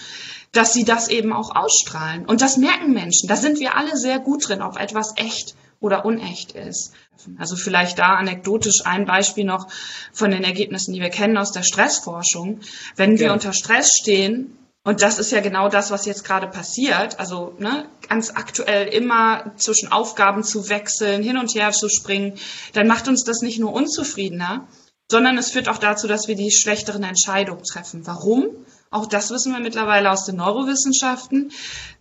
dass 0.52 0.74
sie 0.74 0.86
das 0.86 1.10
eben 1.10 1.34
auch 1.34 1.56
ausstrahlen. 1.56 2.26
Und 2.26 2.42
das 2.42 2.58
merken 2.58 2.94
Menschen. 2.94 3.28
Da 3.28 3.36
sind 3.36 3.60
wir 3.60 3.76
alle 3.76 3.98
sehr 3.98 4.20
gut 4.20 4.48
drin, 4.48 4.62
ob 4.62 4.80
etwas 4.80 5.14
echt 5.18 5.56
oder 5.80 6.06
unecht 6.06 6.54
ist. 6.54 6.94
Also 7.38 7.56
vielleicht 7.56 8.00
da 8.00 8.16
anekdotisch 8.16 8.86
ein 8.86 9.06
Beispiel 9.06 9.44
noch 9.44 9.68
von 10.14 10.32
den 10.32 10.44
Ergebnissen, 10.44 10.94
die 10.94 11.02
wir 11.02 11.10
kennen 11.10 11.38
aus 11.38 11.52
der 11.52 11.64
Stressforschung. 11.64 12.62
Wenn 12.96 13.20
wir 13.20 13.28
ja. 13.28 13.34
unter 13.34 13.54
Stress 13.54 13.94
stehen, 13.94 14.58
und 14.84 15.02
das 15.02 15.20
ist 15.20 15.34
ja 15.34 15.42
genau 15.42 15.68
das, 15.68 15.92
was 15.92 16.06
jetzt 16.06 16.24
gerade 16.24 16.48
passiert. 16.48 17.20
Also 17.20 17.54
ne, 17.60 17.86
ganz 18.08 18.32
aktuell 18.34 18.88
immer 18.88 19.52
zwischen 19.58 19.92
Aufgaben 19.92 20.44
zu 20.44 20.70
wechseln, 20.70 21.22
hin 21.22 21.38
und 21.38 21.54
her 21.54 21.72
zu 21.72 21.90
springen, 21.90 22.40
dann 22.72 22.88
macht 22.88 23.10
uns 23.10 23.26
das 23.26 23.42
nicht 23.42 23.60
nur 23.60 23.74
unzufriedener, 23.74 24.66
sondern 25.10 25.38
es 25.38 25.52
führt 25.52 25.70
auch 25.70 25.78
dazu, 25.78 26.08
dass 26.08 26.28
wir 26.28 26.36
die 26.36 26.52
schlechteren 26.52 27.04
Entscheidungen 27.04 27.64
treffen. 27.64 28.06
Warum? 28.06 28.48
Auch 28.90 29.06
das 29.06 29.32
wissen 29.32 29.52
wir 29.52 29.60
mittlerweile 29.60 30.10
aus 30.10 30.24
den 30.26 30.38
Neurowissenschaften. 30.38 31.52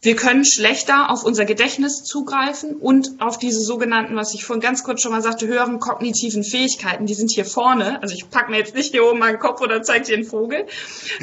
Wir 0.02 0.14
können 0.14 0.44
schlechter 0.44 1.10
auf 1.10 1.24
unser 1.24 1.44
Gedächtnis 1.44 2.04
zugreifen 2.04 2.76
und 2.76 3.20
auf 3.20 3.38
diese 3.38 3.60
sogenannten, 3.60 4.14
was 4.14 4.34
ich 4.34 4.44
vorhin 4.44 4.60
ganz 4.60 4.84
kurz 4.84 5.02
schon 5.02 5.10
mal 5.10 5.22
sagte, 5.22 5.48
höheren 5.48 5.80
kognitiven 5.80 6.44
Fähigkeiten. 6.44 7.06
Die 7.06 7.14
sind 7.14 7.32
hier 7.32 7.44
vorne. 7.44 8.00
Also 8.02 8.14
ich 8.14 8.30
packe 8.30 8.52
mir 8.52 8.58
jetzt 8.58 8.74
nicht 8.76 8.92
hier 8.92 9.04
oben 9.04 9.18
meinen 9.18 9.40
Kopf 9.40 9.60
oder 9.60 9.82
zeige 9.82 10.06
dir 10.06 10.14
einen 10.14 10.26
Vogel, 10.26 10.66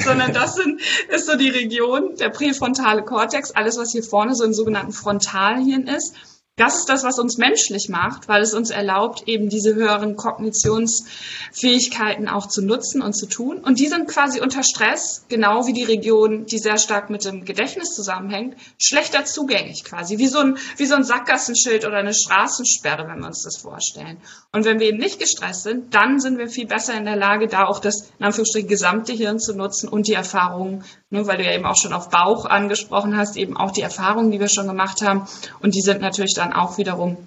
sondern 0.04 0.34
das 0.34 0.56
sind, 0.56 0.82
ist 1.10 1.28
so 1.28 1.38
die 1.38 1.50
Region, 1.50 2.18
der 2.18 2.30
präfrontale 2.30 3.04
Kortex, 3.04 3.52
alles, 3.52 3.78
was 3.78 3.94
hier 3.94 4.04
vorne 4.04 4.36
so 4.36 4.44
im 4.44 4.54
sogenannten 4.54 4.92
Frontalhirn 4.92 5.88
ist 5.88 6.14
das 6.56 6.78
ist 6.78 6.88
das, 6.88 7.04
was 7.04 7.18
uns 7.18 7.38
menschlich 7.38 7.90
macht, 7.90 8.28
weil 8.28 8.44
es 8.44 8.54
uns 8.54 8.70
erlaubt, 8.70 9.28
eben 9.28 9.50
diese 9.50 9.74
höheren 9.74 10.16
Kognitionsfähigkeiten 10.16 12.30
auch 12.30 12.48
zu 12.48 12.62
nutzen 12.62 13.02
und 13.02 13.14
zu 13.14 13.26
tun. 13.26 13.58
Und 13.58 13.80
die 13.80 13.88
sind 13.88 14.08
quasi 14.08 14.40
unter 14.40 14.62
Stress, 14.62 15.26
genau 15.30 15.66
wie 15.66 15.74
die 15.74 15.84
Region, 15.84 16.46
die 16.46 16.60
sehr 16.60 16.78
stark 16.78 17.10
mit 17.10 17.26
dem 17.26 17.44
Gedächtnis 17.44 17.96
zusammenhängt, 17.96 18.56
schlechter 18.80 19.26
zugänglich 19.26 19.84
quasi, 19.84 20.20
wie 20.20 20.28
so 20.28 20.38
ein, 20.38 20.60
wie 20.78 20.86
so 20.86 20.94
ein 20.94 21.04
Sackgassenschild 21.04 21.86
oder 21.86 21.98
eine 21.98 22.14
Straßensperre, 22.14 23.08
wenn 23.08 23.22
wir 23.22 23.28
uns 23.28 23.42
das 23.42 23.58
vorstellen. 23.58 24.22
Und 24.52 24.66
wenn 24.66 24.80
wir 24.80 24.90
eben 24.90 25.00
nicht 25.00 25.20
gestresst 25.20 25.64
sind, 25.64 25.96
dann 25.96 26.20
sind 26.20 26.38
wir 26.38 26.50
viel 26.50 26.68
besser 26.68 26.96
in 26.96 27.06
der 27.06 27.16
Lage, 27.16 27.48
da 27.48 27.66
auch 27.66 27.80
das, 27.80 28.12
in 28.20 28.26
Anführungsstrichen, 28.26 28.70
gesamte 28.70 29.14
Hirn 29.14 29.40
zu 29.40 29.56
nutzen 29.56 29.90
und 29.90 30.08
die 30.08 30.14
Erfahrungen, 30.14 30.84
ne, 31.10 31.26
weil 31.26 31.38
du 31.38 31.46
ja 31.46 31.54
eben 31.54 31.66
auch 31.66 31.78
schon 31.78 31.94
auf 31.94 32.10
Bauch 32.10 32.46
angesprochen 32.46 33.18
hast, 33.18 33.38
eben 33.38 33.58
auch 33.58 33.72
die 33.72 33.82
Erfahrungen, 33.82 34.30
die 34.30 34.40
wir 34.40 34.50
schon 34.50 34.68
gemacht 34.68 35.02
haben. 35.02 35.28
Und 35.62 35.74
die 35.74 35.82
sind 35.82 36.00
natürlich 36.00 36.36
dann 36.44 36.54
auch 36.54 36.78
wiederum 36.78 37.18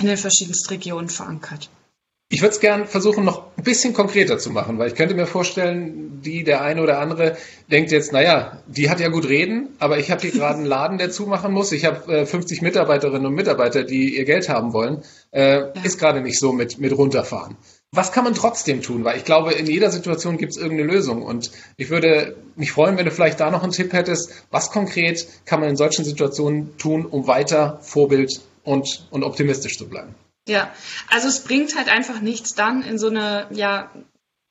in 0.00 0.06
den 0.06 0.16
verschiedensten 0.16 0.68
Regionen 0.68 1.08
verankert. 1.08 1.68
Ich 2.30 2.40
würde 2.40 2.54
es 2.54 2.60
gern 2.60 2.86
versuchen, 2.86 3.24
noch 3.24 3.56
ein 3.56 3.62
bisschen 3.64 3.92
konkreter 3.92 4.38
zu 4.38 4.50
machen, 4.50 4.78
weil 4.78 4.88
ich 4.88 4.94
könnte 4.94 5.14
mir 5.14 5.26
vorstellen, 5.26 6.20
die, 6.22 6.42
der 6.42 6.62
eine 6.62 6.82
oder 6.82 6.98
andere 6.98 7.36
denkt 7.70 7.92
jetzt, 7.92 8.12
naja, 8.12 8.62
die 8.66 8.88
hat 8.88 8.98
ja 8.98 9.08
gut 9.08 9.28
reden, 9.28 9.68
aber 9.78 9.98
ich 9.98 10.10
habe 10.10 10.22
hier 10.22 10.32
gerade 10.32 10.56
einen 10.56 10.66
Laden, 10.66 10.98
der 10.98 11.10
zumachen 11.10 11.52
muss. 11.52 11.70
Ich 11.70 11.84
habe 11.84 12.12
äh, 12.12 12.26
50 12.26 12.62
Mitarbeiterinnen 12.62 13.26
und 13.26 13.34
Mitarbeiter, 13.34 13.84
die 13.84 14.16
ihr 14.16 14.24
Geld 14.24 14.48
haben 14.48 14.72
wollen. 14.72 15.02
Äh, 15.32 15.58
ja. 15.58 15.72
Ist 15.84 15.98
gerade 15.98 16.22
nicht 16.22 16.38
so 16.38 16.52
mit, 16.52 16.78
mit 16.78 16.96
runterfahren. 16.96 17.56
Was 17.96 18.10
kann 18.10 18.24
man 18.24 18.34
trotzdem 18.34 18.82
tun? 18.82 19.04
Weil 19.04 19.16
ich 19.16 19.24
glaube, 19.24 19.52
in 19.52 19.66
jeder 19.66 19.90
Situation 19.90 20.36
gibt 20.36 20.52
es 20.52 20.58
irgendeine 20.58 20.90
Lösung. 20.90 21.22
Und 21.22 21.52
ich 21.76 21.90
würde 21.90 22.36
mich 22.56 22.72
freuen, 22.72 22.96
wenn 22.96 23.04
du 23.04 23.10
vielleicht 23.10 23.38
da 23.38 23.50
noch 23.50 23.62
einen 23.62 23.72
Tipp 23.72 23.92
hättest. 23.92 24.32
Was 24.50 24.70
konkret 24.70 25.26
kann 25.44 25.60
man 25.60 25.68
in 25.68 25.76
solchen 25.76 26.04
Situationen 26.04 26.76
tun, 26.76 27.06
um 27.06 27.26
weiter 27.26 27.78
Vorbild 27.82 28.40
und, 28.64 29.06
und 29.10 29.22
optimistisch 29.22 29.78
zu 29.78 29.88
bleiben? 29.88 30.14
Ja, 30.48 30.72
also 31.08 31.28
es 31.28 31.40
bringt 31.40 31.76
halt 31.76 31.88
einfach 31.88 32.20
nichts 32.20 32.54
dann 32.54 32.82
in 32.82 32.98
so 32.98 33.08
eine 33.08 33.46
ja, 33.50 33.90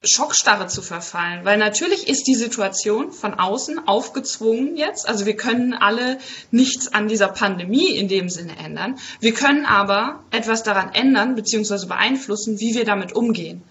Schockstarre 0.05 0.67
zu 0.67 0.81
verfallen, 0.81 1.45
weil 1.45 1.57
natürlich 1.57 2.09
ist 2.09 2.27
die 2.27 2.35
Situation 2.35 3.11
von 3.11 3.35
außen 3.35 3.87
aufgezwungen 3.87 4.75
jetzt. 4.75 5.07
Also 5.07 5.25
wir 5.25 5.37
können 5.37 5.73
alle 5.73 6.17
nichts 6.51 6.93
an 6.93 7.07
dieser 7.07 7.29
Pandemie 7.29 7.95
in 7.95 8.09
dem 8.09 8.29
Sinne 8.29 8.57
ändern. 8.57 8.99
Wir 9.21 9.33
können 9.33 9.65
aber 9.65 10.23
etwas 10.31 10.63
daran 10.63 10.93
ändern 10.93 11.35
bzw. 11.35 11.87
beeinflussen, 11.87 12.59
wie 12.59 12.75
wir 12.75 12.83
damit 12.83 13.15
umgehen. 13.15 13.63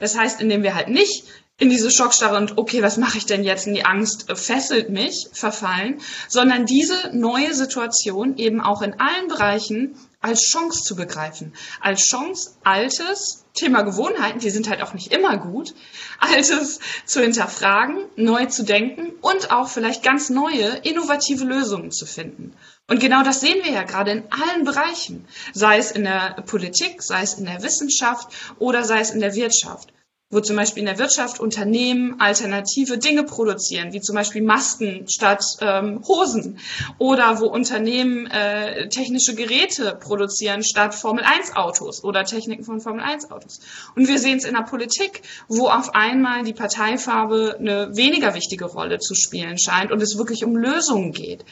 Das 0.00 0.18
heißt, 0.18 0.40
indem 0.40 0.64
wir 0.64 0.74
halt 0.74 0.88
nicht 0.88 1.24
in 1.58 1.70
diese 1.70 1.90
Schockstarre 1.90 2.36
und 2.36 2.58
okay, 2.58 2.82
was 2.82 2.98
mache 2.98 3.18
ich 3.18 3.26
denn 3.26 3.44
jetzt? 3.44 3.66
In 3.66 3.74
die 3.74 3.84
Angst 3.84 4.26
fesselt 4.34 4.90
mich, 4.90 5.28
verfallen, 5.32 6.00
sondern 6.28 6.66
diese 6.66 7.10
neue 7.12 7.54
Situation 7.54 8.36
eben 8.36 8.60
auch 8.60 8.82
in 8.82 9.00
allen 9.00 9.28
Bereichen 9.28 9.96
als 10.20 10.40
Chance 10.50 10.82
zu 10.82 10.96
begreifen. 10.96 11.52
Als 11.80 12.02
Chance, 12.02 12.52
Altes, 12.64 13.44
Thema 13.54 13.82
Gewohnheiten, 13.82 14.38
die 14.38 14.50
sind 14.50 14.68
halt 14.68 14.82
auch 14.82 14.92
nicht 14.92 15.12
immer 15.12 15.38
gut, 15.38 15.74
Altes 16.18 16.80
zu 17.04 17.20
hinterfragen, 17.20 18.04
neu 18.16 18.46
zu 18.46 18.64
denken 18.64 19.12
und 19.20 19.50
auch 19.50 19.68
vielleicht 19.68 20.02
ganz 20.02 20.30
neue, 20.30 20.76
innovative 20.82 21.44
Lösungen 21.44 21.90
zu 21.90 22.06
finden. 22.06 22.54
Und 22.88 23.00
genau 23.00 23.22
das 23.22 23.40
sehen 23.40 23.64
wir 23.64 23.72
ja 23.72 23.82
gerade 23.82 24.12
in 24.12 24.24
allen 24.30 24.64
Bereichen, 24.64 25.26
sei 25.52 25.78
es 25.78 25.90
in 25.90 26.04
der 26.04 26.42
Politik, 26.46 27.02
sei 27.02 27.22
es 27.22 27.34
in 27.34 27.46
der 27.46 27.62
Wissenschaft 27.62 28.28
oder 28.58 28.84
sei 28.84 29.00
es 29.00 29.10
in 29.10 29.20
der 29.20 29.34
Wirtschaft 29.34 29.92
wo 30.28 30.40
zum 30.40 30.56
Beispiel 30.56 30.80
in 30.80 30.86
der 30.86 30.98
Wirtschaft 30.98 31.38
Unternehmen 31.38 32.18
alternative 32.18 32.98
Dinge 32.98 33.22
produzieren, 33.22 33.92
wie 33.92 34.00
zum 34.00 34.16
Beispiel 34.16 34.42
Masken 34.42 35.06
statt 35.08 35.44
ähm, 35.60 36.02
Hosen, 36.08 36.58
oder 36.98 37.38
wo 37.38 37.46
Unternehmen 37.46 38.26
äh, 38.26 38.88
technische 38.88 39.36
Geräte 39.36 39.96
produzieren 40.00 40.64
statt 40.64 40.96
Formel 40.96 41.22
1 41.22 41.54
Autos 41.54 42.02
oder 42.02 42.24
Techniken 42.24 42.64
von 42.64 42.80
Formel 42.80 43.04
1 43.04 43.30
Autos. 43.30 43.60
Und 43.94 44.08
wir 44.08 44.18
sehen 44.18 44.38
es 44.38 44.44
in 44.44 44.54
der 44.54 44.62
Politik, 44.62 45.22
wo 45.46 45.68
auf 45.68 45.94
einmal 45.94 46.42
die 46.42 46.54
Parteifarbe 46.54 47.56
eine 47.60 47.96
weniger 47.96 48.34
wichtige 48.34 48.64
Rolle 48.64 48.98
zu 48.98 49.14
spielen 49.14 49.58
scheint 49.58 49.92
und 49.92 50.02
es 50.02 50.18
wirklich 50.18 50.44
um 50.44 50.56
Lösungen 50.56 51.12
geht. 51.12 51.44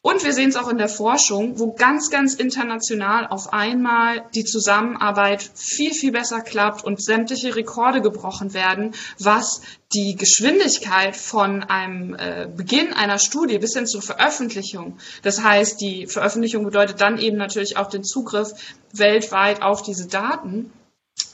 Und 0.00 0.24
wir 0.24 0.32
sehen 0.32 0.48
es 0.48 0.56
auch 0.56 0.68
in 0.68 0.78
der 0.78 0.88
Forschung, 0.88 1.58
wo 1.58 1.72
ganz, 1.72 2.08
ganz 2.08 2.34
international 2.34 3.26
auf 3.26 3.52
einmal 3.52 4.24
die 4.32 4.44
Zusammenarbeit 4.44 5.50
viel, 5.56 5.92
viel 5.92 6.12
besser 6.12 6.40
klappt 6.40 6.84
und 6.84 7.02
sämtliche 7.02 7.56
Rekorde 7.56 8.00
gebrochen 8.00 8.54
werden, 8.54 8.94
was 9.18 9.60
die 9.92 10.14
Geschwindigkeit 10.14 11.16
von 11.16 11.64
einem 11.64 12.14
äh, 12.14 12.48
Beginn 12.54 12.92
einer 12.92 13.18
Studie 13.18 13.58
bis 13.58 13.74
hin 13.74 13.88
zur 13.88 14.00
Veröffentlichung. 14.00 14.98
Das 15.22 15.42
heißt, 15.42 15.80
die 15.80 16.06
Veröffentlichung 16.06 16.64
bedeutet 16.64 17.00
dann 17.00 17.18
eben 17.18 17.36
natürlich 17.36 17.76
auch 17.76 17.88
den 17.88 18.04
Zugriff 18.04 18.52
weltweit 18.92 19.62
auf 19.62 19.82
diese 19.82 20.06
Daten 20.06 20.72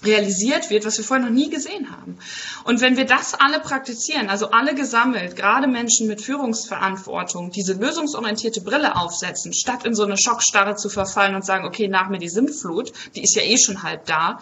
realisiert 0.05 0.71
wird, 0.71 0.85
was 0.85 0.99
wir 0.99 1.05
vorher 1.05 1.25
noch 1.27 1.33
nie 1.33 1.51
gesehen 1.51 1.91
haben. 1.91 2.19
Und 2.65 2.81
wenn 2.81 2.97
wir 2.97 3.05
das 3.05 3.35
alle 3.35 3.61
praktizieren, 3.61 4.29
also 4.29 4.51
alle 4.51 4.75
gesammelt, 4.75 5.37
gerade 5.37 5.67
Menschen 5.67 6.07
mit 6.07 6.21
Führungsverantwortung, 6.21 7.51
diese 7.51 7.75
lösungsorientierte 7.75 8.61
Brille 8.61 8.97
aufsetzen, 8.97 9.53
statt 9.53 9.85
in 9.85 9.95
so 9.95 10.05
eine 10.05 10.17
Schockstarre 10.17 10.77
zu 10.77 10.89
verfallen 10.89 11.35
und 11.35 11.45
sagen, 11.45 11.67
okay, 11.67 11.89
nach 11.89 12.09
mir 12.09 12.19
die 12.19 12.29
Sintflut, 12.29 12.93
die 13.15 13.23
ist 13.23 13.37
ja 13.37 13.43
eh 13.43 13.59
schon 13.59 13.83
halb 13.83 14.07
da. 14.07 14.41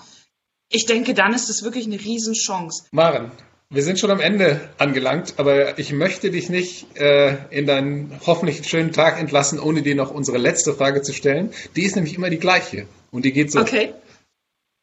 Ich 0.69 0.87
denke, 0.87 1.15
dann 1.15 1.35
ist 1.35 1.51
es 1.51 1.63
wirklich 1.63 1.87
eine 1.87 2.01
Riesenchance. 2.01 2.85
Maren, 2.93 3.31
wir 3.73 3.83
sind 3.83 3.99
schon 3.99 4.11
am 4.11 4.21
Ende 4.21 4.61
angelangt, 4.77 5.35
aber 5.39 5.79
ich 5.79 5.93
möchte 5.93 6.31
dich 6.31 6.51
nicht 6.51 6.95
äh, 6.99 7.37
in 7.49 7.67
deinen 7.67 8.21
hoffentlich 8.27 8.69
schönen 8.69 8.93
Tag 8.93 9.19
entlassen, 9.19 9.59
ohne 9.59 9.81
dir 9.81 9.95
noch 9.95 10.11
unsere 10.11 10.37
letzte 10.37 10.75
Frage 10.75 11.01
zu 11.01 11.15
stellen. 11.15 11.53
Die 11.75 11.85
ist 11.85 11.97
nämlich 11.97 12.15
immer 12.15 12.29
die 12.29 12.39
gleiche. 12.39 12.87
Und 13.11 13.25
die 13.25 13.33
geht 13.33 13.51
so. 13.51 13.61
Okay. 13.61 13.95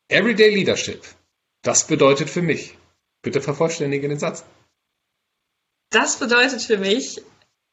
Everyday 0.09 0.49
Leadership. 0.49 1.03
Das 1.61 1.85
bedeutet 1.85 2.31
für 2.31 2.41
mich. 2.41 2.75
Bitte 3.21 3.41
vervollständige 3.41 4.07
den 4.07 4.17
Satz. 4.17 4.43
Das 5.91 6.17
bedeutet 6.17 6.63
für 6.63 6.77
mich, 6.77 7.21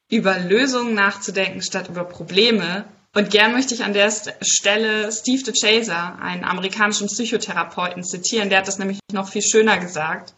über 0.09 0.37
Lösungen 0.37 0.93
nachzudenken 0.93 1.63
statt 1.63 1.89
über 1.89 2.03
Probleme. 2.03 2.85
Und 3.15 3.31
gern 3.31 3.53
möchte 3.53 3.73
ich 3.73 3.83
an 3.83 3.93
der 3.93 4.11
Stelle 4.41 5.11
Steve 5.11 5.43
DeChaser, 5.43 6.19
einen 6.19 6.43
amerikanischen 6.43 7.07
Psychotherapeuten, 7.07 8.03
zitieren. 8.03 8.49
Der 8.49 8.59
hat 8.59 8.67
das 8.67 8.77
nämlich 8.77 8.99
noch 9.11 9.27
viel 9.29 9.41
schöner 9.41 9.79
gesagt. 9.79 10.35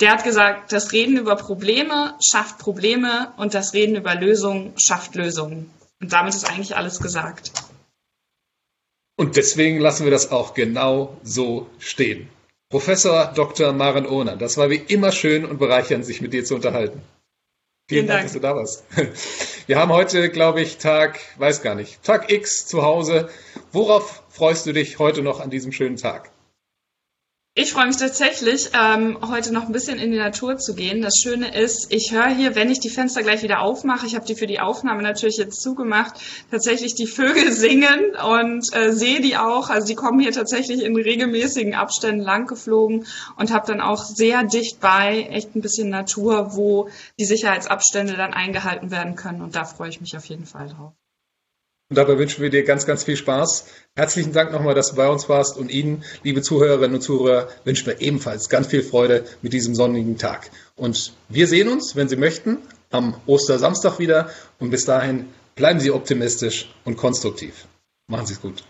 Der 0.00 0.10
hat 0.10 0.24
gesagt, 0.24 0.72
das 0.72 0.92
Reden 0.92 1.16
über 1.16 1.36
Probleme 1.36 2.18
schafft 2.22 2.58
Probleme 2.58 3.32
und 3.38 3.54
das 3.54 3.72
Reden 3.72 3.96
über 3.96 4.14
Lösungen 4.14 4.74
schafft 4.78 5.14
Lösungen. 5.14 5.70
Und 6.00 6.12
damit 6.12 6.34
ist 6.34 6.48
eigentlich 6.48 6.76
alles 6.76 7.00
gesagt. 7.00 7.52
Und 9.20 9.36
deswegen 9.36 9.80
lassen 9.80 10.04
wir 10.04 10.10
das 10.10 10.30
auch 10.30 10.54
genau 10.54 11.14
so 11.22 11.66
stehen. 11.78 12.30
Professor 12.70 13.30
Dr. 13.34 13.74
Maren 13.74 14.06
Ohner, 14.06 14.34
das 14.34 14.56
war 14.56 14.70
wie 14.70 14.76
immer 14.76 15.12
schön 15.12 15.44
und 15.44 15.58
bereichernd, 15.58 16.06
sich 16.06 16.22
mit 16.22 16.32
dir 16.32 16.42
zu 16.42 16.54
unterhalten. 16.54 17.02
Vielen, 17.86 18.06
Vielen 18.06 18.06
Dank, 18.06 18.20
Dank, 18.20 18.26
dass 18.28 18.32
du 18.32 18.40
da 18.40 18.56
warst. 18.56 18.84
Wir 19.66 19.78
haben 19.78 19.92
heute, 19.92 20.30
glaube 20.30 20.62
ich, 20.62 20.78
Tag, 20.78 21.20
weiß 21.36 21.60
gar 21.60 21.74
nicht, 21.74 22.02
Tag 22.02 22.32
X 22.32 22.66
zu 22.66 22.80
Hause. 22.80 23.28
Worauf 23.72 24.22
freust 24.30 24.64
du 24.64 24.72
dich 24.72 24.98
heute 24.98 25.20
noch 25.20 25.40
an 25.40 25.50
diesem 25.50 25.72
schönen 25.72 25.96
Tag? 25.96 26.30
Ich 27.56 27.72
freue 27.72 27.88
mich 27.88 27.96
tatsächlich, 27.96 28.70
ähm, 28.80 29.18
heute 29.28 29.52
noch 29.52 29.66
ein 29.66 29.72
bisschen 29.72 29.98
in 29.98 30.12
die 30.12 30.18
Natur 30.18 30.56
zu 30.58 30.72
gehen. 30.72 31.02
Das 31.02 31.16
Schöne 31.20 31.52
ist, 31.52 31.92
ich 31.92 32.12
höre 32.12 32.28
hier, 32.28 32.54
wenn 32.54 32.70
ich 32.70 32.78
die 32.78 32.90
Fenster 32.90 33.24
gleich 33.24 33.42
wieder 33.42 33.60
aufmache, 33.60 34.06
ich 34.06 34.14
habe 34.14 34.24
die 34.24 34.36
für 34.36 34.46
die 34.46 34.60
Aufnahme 34.60 35.02
natürlich 35.02 35.36
jetzt 35.36 35.60
zugemacht, 35.60 36.14
tatsächlich 36.52 36.94
die 36.94 37.08
Vögel 37.08 37.50
singen 37.52 38.14
und 38.24 38.72
äh, 38.72 38.92
sehe 38.92 39.20
die 39.20 39.36
auch. 39.36 39.68
Also 39.68 39.88
die 39.88 39.96
kommen 39.96 40.20
hier 40.20 40.30
tatsächlich 40.30 40.80
in 40.80 40.94
regelmäßigen 40.94 41.74
Abständen 41.74 42.22
lang 42.22 42.46
geflogen 42.46 43.04
und 43.36 43.50
habe 43.52 43.66
dann 43.66 43.80
auch 43.80 44.04
sehr 44.04 44.44
dicht 44.44 44.78
bei 44.78 45.26
echt 45.30 45.56
ein 45.56 45.60
bisschen 45.60 45.90
Natur, 45.90 46.54
wo 46.54 46.88
die 47.18 47.24
Sicherheitsabstände 47.24 48.16
dann 48.16 48.32
eingehalten 48.32 48.92
werden 48.92 49.16
können. 49.16 49.42
Und 49.42 49.56
da 49.56 49.64
freue 49.64 49.88
ich 49.88 50.00
mich 50.00 50.16
auf 50.16 50.26
jeden 50.26 50.46
Fall 50.46 50.68
drauf. 50.68 50.92
Und 51.90 51.96
dabei 51.96 52.18
wünschen 52.18 52.40
wir 52.40 52.50
dir 52.50 52.62
ganz, 52.62 52.86
ganz 52.86 53.02
viel 53.02 53.16
Spaß. 53.16 53.66
Herzlichen 53.96 54.32
Dank 54.32 54.52
nochmal, 54.52 54.76
dass 54.76 54.90
du 54.90 54.96
bei 54.96 55.08
uns 55.08 55.28
warst. 55.28 55.58
Und 55.58 55.72
Ihnen, 55.72 56.04
liebe 56.22 56.40
Zuhörerinnen 56.40 56.94
und 56.94 57.02
Zuhörer, 57.02 57.48
wünschen 57.64 57.86
wir 57.86 58.00
ebenfalls 58.00 58.48
ganz 58.48 58.68
viel 58.68 58.84
Freude 58.84 59.24
mit 59.42 59.52
diesem 59.52 59.74
sonnigen 59.74 60.16
Tag. 60.16 60.52
Und 60.76 61.12
wir 61.28 61.48
sehen 61.48 61.68
uns, 61.68 61.96
wenn 61.96 62.08
Sie 62.08 62.14
möchten, 62.14 62.58
am 62.90 63.16
Ostersamstag 63.26 63.98
wieder. 63.98 64.30
Und 64.60 64.70
bis 64.70 64.84
dahin 64.84 65.30
bleiben 65.56 65.80
Sie 65.80 65.90
optimistisch 65.90 66.72
und 66.84 66.96
konstruktiv. 66.96 67.66
Machen 68.06 68.26
Sie 68.26 68.34
es 68.34 68.40
gut. 68.40 68.62